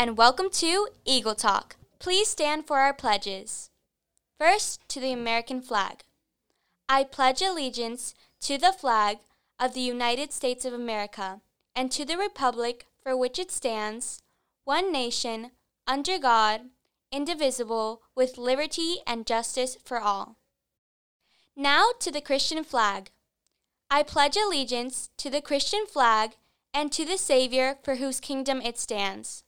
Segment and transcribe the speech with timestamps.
[0.00, 1.76] and welcome to Eagle Talk.
[1.98, 3.68] Please stand for our pledges.
[4.38, 6.04] First, to the American flag.
[6.88, 9.18] I pledge allegiance to the flag
[9.58, 11.42] of the United States of America
[11.76, 14.22] and to the republic for which it stands,
[14.64, 15.50] one nation,
[15.86, 16.62] under God,
[17.12, 20.38] indivisible, with liberty and justice for all.
[21.54, 23.10] Now to the Christian flag.
[23.90, 26.36] I pledge allegiance to the Christian flag
[26.72, 29.44] and to the Savior for whose kingdom it stands.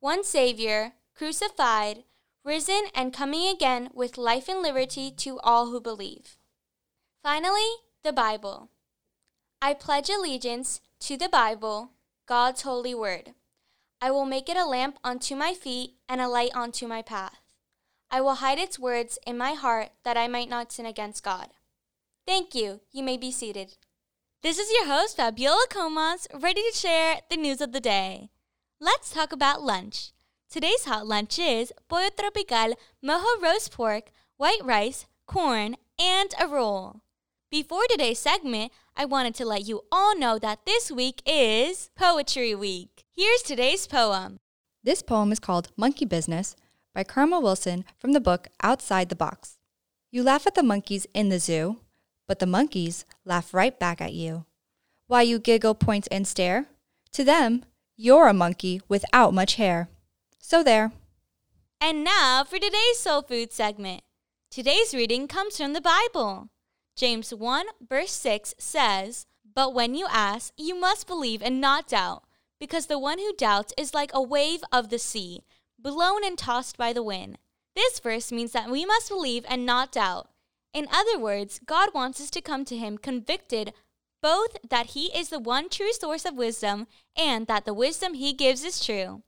[0.00, 2.04] One Savior, crucified,
[2.44, 6.36] risen, and coming again with life and liberty to all who believe.
[7.22, 7.68] Finally,
[8.04, 8.70] the Bible.
[9.60, 11.92] I pledge allegiance to the Bible,
[12.26, 13.34] God's holy word.
[14.00, 17.40] I will make it a lamp unto my feet and a light unto my path.
[18.10, 21.48] I will hide its words in my heart that I might not sin against God.
[22.26, 22.80] Thank you.
[22.92, 23.76] You may be seated.
[24.42, 28.28] This is your host, Fabiola Comas, ready to share the news of the day.
[28.78, 30.12] Let's talk about lunch.
[30.48, 37.00] Today's hot lunch is pollo tropical, mojo roast pork, white rice, corn, and a roll.
[37.50, 42.54] Before today's segment, I wanted to let you all know that this week is Poetry
[42.54, 43.04] Week.
[43.16, 44.38] Here's today's poem.
[44.84, 46.54] This poem is called Monkey Business
[46.94, 49.56] by Karma Wilson from the book Outside the Box.
[50.12, 51.78] You laugh at the monkeys in the zoo,
[52.26, 54.44] but the monkeys laugh right back at you.
[55.06, 56.66] Why you giggle, point, and stare?
[57.12, 57.64] To them,
[57.96, 59.88] you're a monkey without much hair.
[60.38, 60.92] So there.
[61.80, 64.02] And now for today's Soul Food segment.
[64.50, 66.48] Today's reading comes from the Bible.
[66.96, 72.24] James 1, verse 6 says, But when you ask, you must believe and not doubt,
[72.58, 75.42] because the one who doubts is like a wave of the sea,
[75.78, 77.38] blown and tossed by the wind.
[77.74, 80.30] This verse means that we must believe and not doubt.
[80.76, 83.72] In other words, God wants us to come to Him convicted
[84.22, 88.34] both that He is the one true source of wisdom and that the wisdom He
[88.34, 89.22] gives is true.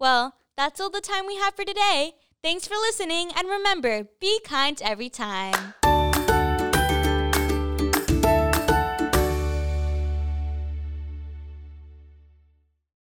[0.00, 2.14] Well, that's all the time we have for today.
[2.42, 5.74] Thanks for listening, and remember, be kind every time.